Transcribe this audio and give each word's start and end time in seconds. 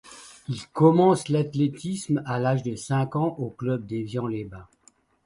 Il 0.49 0.67
commence 0.69 1.29
l'athlétisme 1.29 2.23
à 2.25 2.39
l'âge 2.39 2.63
de 2.63 2.75
cinq 2.75 3.15
ans 3.15 3.35
au 3.37 3.51
club 3.51 3.85
d'Évian-les-Bains. 3.85 4.67